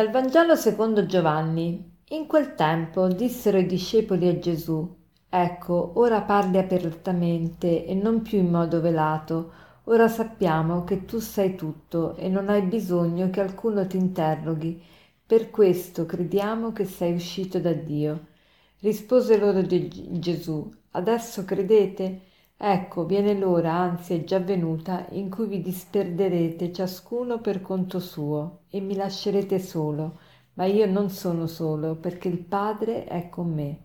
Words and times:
Dal 0.00 0.08
Vangelo 0.10 0.56
secondo 0.56 1.04
Giovanni. 1.04 1.98
In 2.08 2.26
quel 2.26 2.54
tempo 2.54 3.06
dissero 3.08 3.58
i 3.58 3.66
discepoli 3.66 4.28
a 4.28 4.38
Gesù, 4.38 4.96
Ecco, 5.28 5.92
ora 5.96 6.22
parli 6.22 6.56
apertamente 6.56 7.84
e 7.84 7.92
non 7.92 8.22
più 8.22 8.38
in 8.38 8.48
modo 8.48 8.80
velato. 8.80 9.52
Ora 9.84 10.08
sappiamo 10.08 10.84
che 10.84 11.04
tu 11.04 11.18
sai 11.18 11.54
tutto 11.54 12.16
e 12.16 12.30
non 12.30 12.48
hai 12.48 12.62
bisogno 12.62 13.28
che 13.28 13.42
alcuno 13.42 13.86
ti 13.86 13.98
interroghi. 13.98 14.82
Per 15.26 15.50
questo 15.50 16.06
crediamo 16.06 16.72
che 16.72 16.86
sei 16.86 17.12
uscito 17.12 17.60
da 17.60 17.74
Dio. 17.74 18.28
Rispose 18.78 19.36
loro 19.36 19.60
Gesù, 19.66 20.66
Adesso 20.92 21.44
credete? 21.44 22.20
Ecco, 22.62 23.06
viene 23.06 23.32
l'ora, 23.32 23.72
anzi 23.72 24.12
è 24.12 24.24
già 24.24 24.38
venuta, 24.38 25.06
in 25.12 25.30
cui 25.30 25.46
vi 25.46 25.62
disperderete 25.62 26.70
ciascuno 26.74 27.38
per 27.40 27.62
conto 27.62 27.98
suo 28.00 28.64
e 28.68 28.80
mi 28.80 28.94
lascerete 28.94 29.58
solo, 29.58 30.18
ma 30.54 30.66
io 30.66 30.84
non 30.84 31.08
sono 31.08 31.46
solo, 31.46 31.94
perché 31.94 32.28
il 32.28 32.36
Padre 32.36 33.04
è 33.04 33.30
con 33.30 33.50
me. 33.50 33.84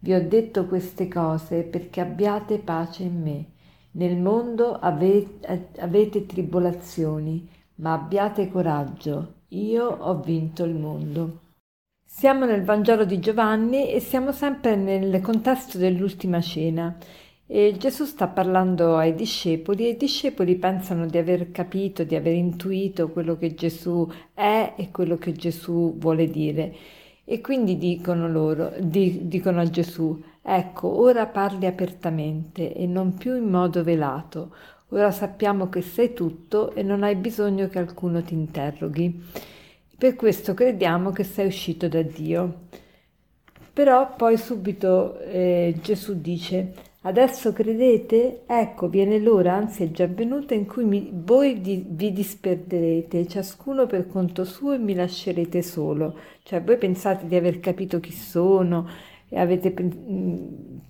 Vi 0.00 0.12
ho 0.12 0.26
detto 0.26 0.66
queste 0.66 1.06
cose 1.06 1.62
perché 1.62 2.00
abbiate 2.00 2.58
pace 2.58 3.04
in 3.04 3.22
me. 3.22 3.44
Nel 3.92 4.16
mondo 4.16 4.76
avete, 4.76 5.68
avete 5.78 6.26
tribolazioni, 6.26 7.48
ma 7.76 7.92
abbiate 7.92 8.50
coraggio, 8.50 9.34
io 9.50 9.86
ho 9.86 10.18
vinto 10.20 10.64
il 10.64 10.74
mondo. 10.74 11.38
Siamo 12.04 12.44
nel 12.44 12.64
Vangelo 12.64 13.04
di 13.04 13.20
Giovanni 13.20 13.90
e 13.90 14.00
siamo 14.00 14.32
sempre 14.32 14.74
nel 14.74 15.20
contesto 15.20 15.78
dell'ultima 15.78 16.40
cena. 16.40 16.96
E 17.48 17.76
Gesù 17.78 18.04
sta 18.04 18.26
parlando 18.26 18.96
ai 18.96 19.14
discepoli 19.14 19.86
e 19.86 19.90
i 19.90 19.96
discepoli 19.96 20.56
pensano 20.56 21.06
di 21.06 21.16
aver 21.16 21.52
capito, 21.52 22.02
di 22.02 22.16
aver 22.16 22.34
intuito 22.34 23.10
quello 23.10 23.36
che 23.36 23.54
Gesù 23.54 24.10
è 24.34 24.74
e 24.76 24.90
quello 24.90 25.16
che 25.16 25.32
Gesù 25.32 25.94
vuole 25.96 26.28
dire. 26.28 26.74
E 27.24 27.40
quindi 27.40 27.78
dicono 27.78 28.28
loro, 28.28 28.72
di, 28.80 29.28
dicono 29.28 29.60
a 29.60 29.70
Gesù, 29.70 30.20
ecco, 30.42 30.88
ora 30.88 31.26
parli 31.26 31.66
apertamente 31.66 32.74
e 32.74 32.84
non 32.86 33.14
più 33.14 33.36
in 33.36 33.48
modo 33.48 33.84
velato. 33.84 34.52
Ora 34.88 35.12
sappiamo 35.12 35.68
che 35.68 35.82
sei 35.82 36.14
tutto 36.14 36.72
e 36.74 36.82
non 36.82 37.04
hai 37.04 37.14
bisogno 37.14 37.68
che 37.68 37.78
alcuno 37.78 38.22
ti 38.22 38.34
interroghi. 38.34 39.22
Per 39.96 40.16
questo 40.16 40.52
crediamo 40.52 41.12
che 41.12 41.22
sei 41.22 41.46
uscito 41.46 41.88
da 41.88 42.02
Dio. 42.02 42.62
Però 43.72 44.14
poi 44.16 44.36
subito 44.36 45.18
eh, 45.20 45.76
Gesù 45.80 46.20
dice, 46.20 46.72
Adesso 47.06 47.52
credete? 47.52 48.42
Ecco, 48.46 48.88
viene 48.88 49.20
l'ora, 49.20 49.54
anzi 49.54 49.84
è 49.84 49.90
già 49.92 50.08
venuta, 50.08 50.54
in 50.54 50.66
cui 50.66 50.84
mi, 50.84 51.08
voi 51.12 51.60
di, 51.60 51.84
vi 51.88 52.12
disperderete, 52.12 53.28
ciascuno 53.28 53.86
per 53.86 54.08
conto 54.08 54.42
suo 54.42 54.72
e 54.72 54.78
mi 54.78 54.92
lascerete 54.92 55.62
solo. 55.62 56.18
Cioè 56.42 56.62
voi 56.62 56.76
pensate 56.78 57.28
di 57.28 57.36
aver 57.36 57.60
capito 57.60 58.00
chi 58.00 58.10
sono 58.10 58.88
e 59.28 59.38
avete 59.38 59.72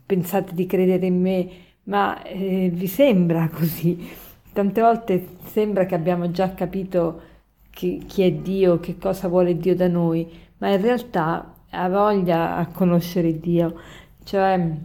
pensate 0.06 0.54
di 0.54 0.64
credere 0.64 1.04
in 1.04 1.20
me, 1.20 1.48
ma 1.82 2.22
eh, 2.22 2.70
vi 2.72 2.86
sembra 2.86 3.50
così? 3.52 4.08
Tante 4.54 4.80
volte 4.80 5.22
sembra 5.44 5.84
che 5.84 5.94
abbiamo 5.94 6.30
già 6.30 6.54
capito 6.54 7.20
chi, 7.68 8.02
chi 8.06 8.22
è 8.22 8.32
Dio, 8.32 8.80
che 8.80 8.96
cosa 8.96 9.28
vuole 9.28 9.58
Dio 9.58 9.74
da 9.76 9.86
noi, 9.86 10.26
ma 10.58 10.70
in 10.70 10.80
realtà 10.80 11.56
ha 11.68 11.88
voglia 11.90 12.56
a 12.56 12.66
conoscere 12.68 13.38
Dio. 13.38 13.78
Cioè, 14.24 14.76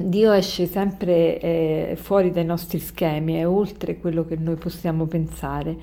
Dio 0.00 0.30
esce 0.30 0.66
sempre 0.66 1.40
eh, 1.40 1.96
fuori 1.96 2.30
dai 2.30 2.44
nostri 2.44 2.78
schemi, 2.78 3.34
è 3.34 3.48
oltre 3.48 3.98
quello 3.98 4.24
che 4.24 4.36
noi 4.36 4.54
possiamo 4.54 5.06
pensare. 5.06 5.76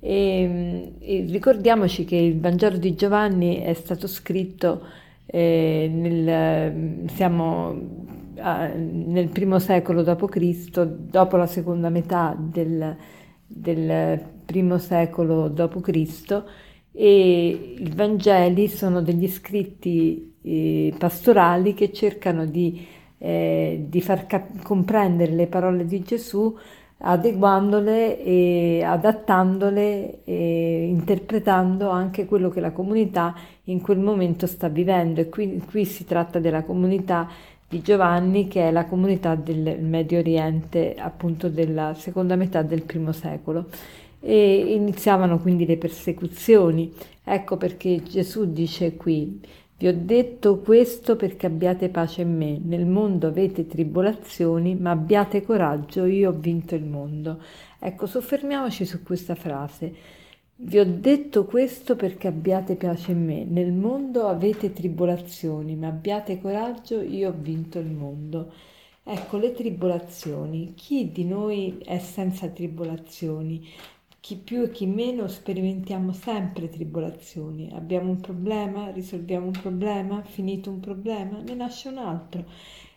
E, 0.00 0.94
e 0.98 1.26
ricordiamoci 1.28 2.06
che 2.06 2.16
il 2.16 2.40
Vangelo 2.40 2.78
di 2.78 2.94
Giovanni 2.94 3.58
è 3.60 3.74
stato 3.74 4.06
scritto 4.06 4.82
eh, 5.26 5.90
nel, 5.92 7.06
siamo 7.10 7.78
a, 8.38 8.66
nel 8.68 9.28
primo 9.28 9.58
secolo 9.58 10.02
d.C., 10.02 10.82
dopo 10.86 11.36
la 11.36 11.46
seconda 11.46 11.90
metà 11.90 12.34
del, 12.38 12.96
del 13.46 14.24
primo 14.46 14.78
secolo 14.78 15.48
d.C., 15.48 16.42
e 16.92 17.76
i 17.78 17.92
Vangeli 17.94 18.68
sono 18.68 19.02
degli 19.02 19.28
scritti 19.28 20.34
eh, 20.42 20.94
pastorali 20.98 21.74
che 21.74 21.92
cercano 21.92 22.46
di 22.46 22.98
eh, 23.22 23.84
di 23.86 24.00
far 24.00 24.26
cap- 24.26 24.62
comprendere 24.62 25.32
le 25.32 25.46
parole 25.46 25.84
di 25.84 26.00
Gesù 26.02 26.56
adeguandole 27.02 28.22
e 28.22 28.82
adattandole 28.82 30.22
e 30.24 30.86
interpretando 30.88 31.88
anche 31.88 32.26
quello 32.26 32.50
che 32.50 32.60
la 32.60 32.72
comunità 32.72 33.34
in 33.64 33.80
quel 33.80 33.98
momento 33.98 34.46
sta 34.46 34.68
vivendo. 34.68 35.20
E 35.20 35.28
qui, 35.28 35.62
qui 35.68 35.84
si 35.84 36.04
tratta 36.04 36.38
della 36.38 36.62
comunità 36.62 37.28
di 37.68 37.80
Giovanni 37.80 38.48
che 38.48 38.68
è 38.68 38.70
la 38.70 38.84
comunità 38.86 39.34
del 39.34 39.80
Medio 39.80 40.18
Oriente 40.18 40.94
appunto 40.98 41.48
della 41.48 41.94
seconda 41.94 42.36
metà 42.36 42.62
del 42.62 42.82
primo 42.82 43.12
secolo. 43.12 43.66
E 44.22 44.74
iniziavano 44.74 45.38
quindi 45.38 45.64
le 45.64 45.78
persecuzioni. 45.78 46.92
Ecco 47.24 47.56
perché 47.56 48.02
Gesù 48.02 48.52
dice 48.52 48.96
qui 48.96 49.40
vi 49.80 49.88
ho 49.88 49.94
detto 49.94 50.58
questo 50.58 51.16
perché 51.16 51.46
abbiate 51.46 51.88
pace 51.88 52.20
in 52.20 52.36
me. 52.36 52.60
Nel 52.62 52.84
mondo 52.84 53.28
avete 53.28 53.66
tribolazioni, 53.66 54.74
ma 54.74 54.90
abbiate 54.90 55.42
coraggio, 55.42 56.04
io 56.04 56.28
ho 56.28 56.34
vinto 56.34 56.74
il 56.74 56.84
mondo. 56.84 57.40
Ecco, 57.78 58.04
soffermiamoci 58.04 58.84
su 58.84 59.02
questa 59.02 59.34
frase. 59.34 59.94
Vi 60.54 60.78
ho 60.78 60.84
detto 60.84 61.46
questo 61.46 61.96
perché 61.96 62.28
abbiate 62.28 62.74
pace 62.74 63.12
in 63.12 63.24
me. 63.24 63.44
Nel 63.44 63.72
mondo 63.72 64.28
avete 64.28 64.74
tribolazioni, 64.74 65.74
ma 65.76 65.86
abbiate 65.86 66.42
coraggio, 66.42 67.00
io 67.00 67.30
ho 67.30 67.34
vinto 67.34 67.78
il 67.78 67.90
mondo. 67.90 68.52
Ecco, 69.02 69.38
le 69.38 69.54
tribolazioni. 69.54 70.74
Chi 70.74 71.10
di 71.10 71.24
noi 71.24 71.78
è 71.82 71.98
senza 71.98 72.48
tribolazioni? 72.48 73.66
Chi 74.20 74.36
più 74.36 74.62
e 74.62 74.70
chi 74.70 74.86
meno 74.86 75.28
sperimentiamo 75.28 76.12
sempre 76.12 76.68
tribolazioni. 76.68 77.70
Abbiamo 77.72 78.10
un 78.10 78.20
problema, 78.20 78.90
risolviamo 78.90 79.46
un 79.46 79.52
problema, 79.52 80.22
finito 80.22 80.70
un 80.70 80.80
problema, 80.80 81.40
ne 81.40 81.54
nasce 81.54 81.88
un 81.88 81.98
altro. 81.98 82.44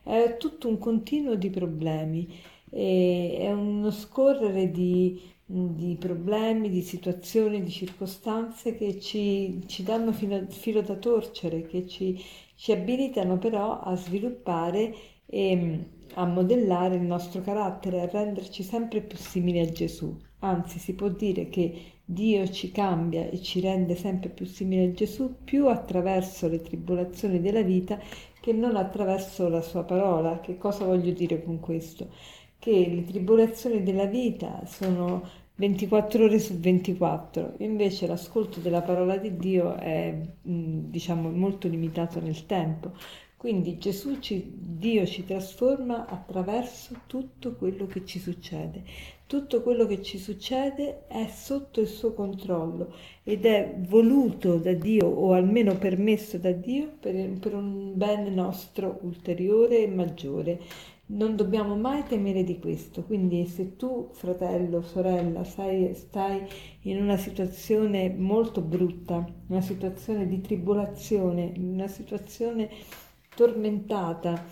È 0.03 0.35
tutto 0.37 0.67
un 0.67 0.77
continuo 0.77 1.35
di 1.35 1.49
problemi, 1.49 2.27
è 2.69 3.51
uno 3.51 3.89
scorrere 3.91 4.69
di, 4.71 5.21
di 5.45 5.95
problemi, 5.97 6.69
di 6.69 6.81
situazioni, 6.81 7.63
di 7.63 7.71
circostanze 7.71 8.75
che 8.75 8.99
ci, 8.99 9.61
ci 9.65 9.83
danno 9.83 10.11
filo, 10.11 10.45
filo, 10.49 10.81
da 10.81 10.95
torcere, 10.95 11.61
che 11.63 11.87
ci, 11.87 12.21
ci 12.55 12.71
abilitano 12.71 13.37
però 13.37 13.79
a 13.79 13.95
sviluppare 13.95 14.93
e 15.25 15.85
a 16.15 16.25
modellare 16.25 16.95
il 16.95 17.01
nostro 17.01 17.41
carattere, 17.41 18.01
a 18.01 18.09
renderci 18.09 18.63
sempre 18.63 19.01
più 19.01 19.17
simili 19.17 19.59
a 19.59 19.69
Gesù. 19.69 20.15
Anzi, 20.39 20.79
si 20.79 20.93
può 20.93 21.09
dire 21.09 21.49
che 21.49 21.93
Dio 22.05 22.47
ci 22.49 22.71
cambia 22.71 23.29
e 23.29 23.41
ci 23.41 23.61
rende 23.61 23.95
sempre 23.95 24.29
più 24.29 24.45
simili 24.45 24.85
a 24.85 24.91
Gesù 24.91 25.35
più 25.43 25.67
attraverso 25.67 26.47
le 26.49 26.61
tribolazioni 26.61 27.39
della 27.39 27.61
vita 27.61 27.99
che 28.41 28.51
non 28.51 28.75
attraverso 28.75 29.47
la 29.47 29.61
sua 29.61 29.83
parola. 29.83 30.39
Che 30.41 30.57
cosa 30.57 30.83
voglio 30.83 31.11
dire 31.11 31.41
con 31.43 31.59
questo? 31.61 32.09
Che 32.59 32.71
le 32.71 33.03
tribolazioni 33.05 33.83
della 33.83 34.05
vita 34.05 34.63
sono 34.65 35.23
24 35.55 36.25
ore 36.25 36.39
su 36.39 36.57
24, 36.57 37.53
invece 37.59 38.07
l'ascolto 38.07 38.59
della 38.59 38.81
parola 38.81 39.17
di 39.17 39.37
Dio 39.37 39.75
è 39.75 40.13
diciamo 40.41 41.29
molto 41.29 41.67
limitato 41.67 42.19
nel 42.19 42.45
tempo. 42.45 42.91
Quindi 43.43 43.77
Gesù 43.77 44.19
ci, 44.21 44.53
Dio 44.55 45.05
ci 45.05 45.25
trasforma 45.25 46.05
attraverso 46.05 47.01
tutto 47.07 47.55
quello 47.55 47.87
che 47.87 48.05
ci 48.05 48.17
succede. 48.17 48.83
Tutto 49.27 49.61
quello 49.61 49.85
che 49.85 50.01
ci 50.01 50.17
succede 50.17 51.07
è 51.07 51.27
sotto 51.27 51.81
il 51.81 51.87
suo 51.87 52.13
controllo 52.13 52.93
ed 53.21 53.45
è 53.45 53.75
voluto 53.79 54.55
da 54.55 54.71
Dio 54.71 55.07
o 55.07 55.33
almeno 55.33 55.75
permesso 55.75 56.37
da 56.37 56.53
Dio 56.53 56.93
per, 56.97 57.37
per 57.37 57.53
un 57.53 57.91
bene 57.97 58.29
nostro 58.29 58.99
ulteriore 59.01 59.83
e 59.83 59.87
maggiore. 59.87 60.61
Non 61.07 61.35
dobbiamo 61.35 61.75
mai 61.75 62.03
temere 62.03 62.45
di 62.45 62.59
questo, 62.59 63.03
quindi 63.03 63.45
se 63.45 63.75
tu, 63.75 64.07
fratello, 64.13 64.81
sorella, 64.83 65.43
sai, 65.43 65.93
stai 65.95 66.47
in 66.83 67.01
una 67.01 67.17
situazione 67.17 68.07
molto 68.09 68.61
brutta, 68.61 69.29
una 69.47 69.59
situazione 69.59 70.27
di 70.27 70.39
tribolazione, 70.39 71.51
una 71.57 71.89
situazione 71.89 72.69
tormentata, 73.35 74.43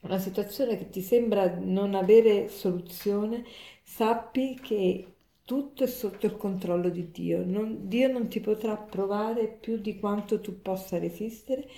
una 0.00 0.18
situazione 0.18 0.76
che 0.76 0.90
ti 0.90 1.00
sembra 1.00 1.58
non 1.58 1.94
avere 1.94 2.48
soluzione, 2.48 3.44
sappi 3.82 4.58
che 4.60 5.06
tutto 5.44 5.84
è 5.84 5.86
sotto 5.86 6.26
il 6.26 6.36
controllo 6.36 6.88
di 6.88 7.10
Dio. 7.10 7.44
Non, 7.44 7.88
Dio 7.88 8.10
non 8.10 8.28
ti 8.28 8.40
potrà 8.40 8.76
provare 8.76 9.46
più 9.48 9.78
di 9.78 9.98
quanto 9.98 10.40
tu 10.40 10.60
possa 10.60 10.98
resistere 10.98 11.68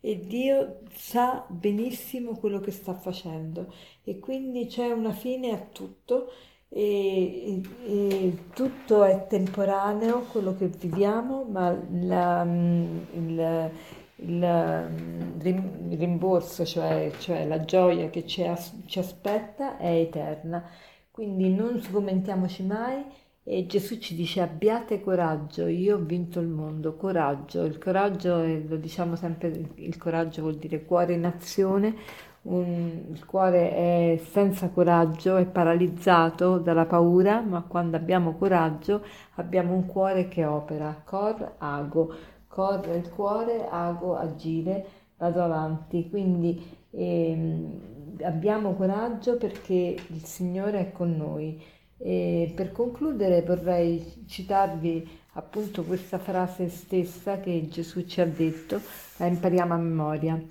e 0.00 0.20
Dio 0.20 0.80
sa 0.92 1.44
benissimo 1.48 2.36
quello 2.36 2.60
che 2.60 2.70
sta 2.70 2.94
facendo 2.94 3.72
e 4.04 4.18
quindi 4.20 4.66
c'è 4.66 4.92
una 4.92 5.12
fine 5.12 5.50
a 5.50 5.58
tutto 5.58 6.30
e, 6.68 7.60
e, 7.86 8.38
tutto 8.54 9.04
è 9.04 9.26
temporaneo, 9.28 10.20
quello 10.30 10.54
che 10.56 10.66
viviamo, 10.66 11.44
ma 11.44 11.70
la, 11.90 12.42
il, 12.44 13.70
il, 14.16 15.96
rimborso, 15.96 16.64
cioè, 16.64 17.10
cioè, 17.18 17.46
la 17.46 17.64
gioia 17.64 18.08
che 18.10 18.26
ci, 18.26 18.44
ci 18.86 18.98
aspetta, 18.98 19.76
è 19.78 19.92
eterna. 19.92 20.64
Quindi 21.10 21.52
non 21.54 21.80
sgomentiamoci 21.80 22.62
mai 22.64 23.04
e 23.48 23.64
Gesù 23.66 23.98
ci 23.98 24.14
dice 24.16 24.40
abbiate 24.40 25.00
coraggio, 25.00 25.66
io 25.68 25.96
ho 25.96 26.00
vinto 26.00 26.40
il 26.40 26.48
mondo, 26.48 26.96
coraggio, 26.96 27.62
il 27.62 27.78
coraggio, 27.78 28.44
lo 28.44 28.76
diciamo 28.76 29.14
sempre, 29.14 29.70
il 29.76 29.96
coraggio 29.98 30.42
vuol 30.42 30.56
dire 30.56 30.84
cuore 30.84 31.14
in 31.14 31.24
azione, 31.24 31.94
un, 32.42 33.04
il 33.12 33.24
cuore 33.24 33.70
è 33.70 34.20
senza 34.30 34.68
coraggio, 34.70 35.36
è 35.36 35.46
paralizzato 35.46 36.58
dalla 36.58 36.86
paura, 36.86 37.40
ma 37.40 37.62
quando 37.62 37.96
abbiamo 37.96 38.34
coraggio 38.34 39.04
abbiamo 39.36 39.74
un 39.74 39.86
cuore 39.86 40.26
che 40.26 40.44
opera, 40.44 41.00
cor, 41.04 41.54
ago, 41.58 42.14
cor, 42.56 42.88
il 42.88 43.10
cuore, 43.10 43.68
ago, 43.68 44.16
agire, 44.16 44.86
vado 45.18 45.42
avanti, 45.42 46.08
quindi 46.08 46.58
ehm, 46.90 48.16
abbiamo 48.22 48.72
coraggio 48.72 49.36
perché 49.36 49.94
il 50.06 50.24
Signore 50.24 50.80
è 50.80 50.92
con 50.92 51.14
noi. 51.14 51.62
E 51.98 52.52
per 52.54 52.72
concludere 52.72 53.42
vorrei 53.42 54.24
citarvi 54.26 55.06
appunto 55.34 55.84
questa 55.84 56.18
frase 56.18 56.68
stessa 56.68 57.40
che 57.40 57.68
Gesù 57.68 58.06
ci 58.06 58.22
ha 58.22 58.26
detto, 58.26 58.80
la 59.18 59.26
impariamo 59.26 59.74
a 59.74 59.76
memoria. 59.76 60.42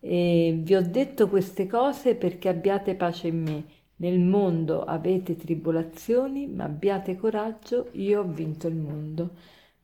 E 0.00 0.60
vi 0.62 0.74
ho 0.74 0.82
detto 0.82 1.28
queste 1.28 1.66
cose 1.66 2.14
perché 2.14 2.50
abbiate 2.50 2.94
pace 2.94 3.28
in 3.28 3.42
me. 3.42 3.64
Nel 3.96 4.18
mondo 4.20 4.84
avete 4.84 5.34
tribolazioni, 5.36 6.46
ma 6.46 6.64
abbiate 6.64 7.16
coraggio, 7.16 7.88
io 7.92 8.20
ho 8.20 8.24
vinto 8.24 8.66
il 8.68 8.76
mondo. 8.76 9.30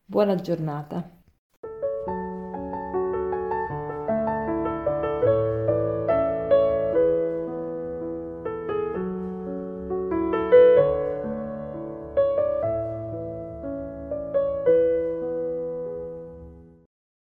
Buona 0.04 0.34
giornata. 0.34 1.19